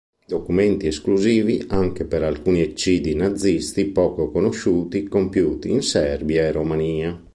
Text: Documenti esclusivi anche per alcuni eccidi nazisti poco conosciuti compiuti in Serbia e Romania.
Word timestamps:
Documenti 0.25 0.87
esclusivi 0.87 1.63
anche 1.69 2.05
per 2.05 2.23
alcuni 2.23 2.61
eccidi 2.61 3.13
nazisti 3.13 3.85
poco 3.85 4.31
conosciuti 4.31 5.07
compiuti 5.07 5.69
in 5.69 5.83
Serbia 5.83 6.41
e 6.41 6.51
Romania. 6.51 7.23